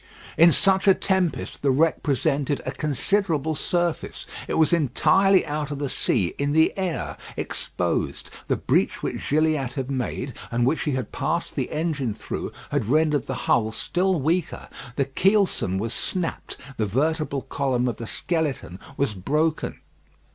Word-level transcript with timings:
In 0.35 0.51
such 0.51 0.87
a 0.87 0.95
tempest, 0.95 1.61
the 1.61 1.69
wreck 1.69 2.01
presented 2.01 2.59
a 2.65 2.71
considerable 2.71 3.53
surface. 3.53 4.25
It 4.47 4.55
was 4.55 4.73
entirely 4.73 5.45
out 5.45 5.69
of 5.69 5.77
the 5.77 5.91
sea 5.91 6.33
in 6.39 6.53
the 6.53 6.75
air, 6.75 7.17
exposed. 7.37 8.31
The 8.47 8.55
breach 8.55 9.03
which 9.03 9.29
Gilliatt 9.29 9.73
had 9.73 9.91
made, 9.91 10.33
and 10.49 10.65
which 10.65 10.85
he 10.85 10.93
had 10.93 11.11
passed 11.11 11.53
the 11.55 11.69
engine 11.71 12.15
through, 12.15 12.51
had 12.71 12.87
rendered 12.87 13.27
the 13.27 13.35
hull 13.45 13.71
still 13.71 14.19
weaker. 14.19 14.69
The 14.95 15.05
keelson 15.05 15.77
was 15.77 15.93
snapped, 15.93 16.57
the 16.77 16.87
vertebral 16.87 17.43
column 17.43 17.87
of 17.87 17.97
the 17.97 18.07
skeleton 18.07 18.79
was 18.97 19.13
broken. 19.13 19.81